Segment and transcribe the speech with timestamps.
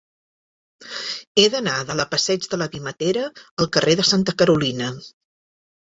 [1.41, 4.93] He d'anar de la passeig de la Vimetera al carrer de Santa Carolina.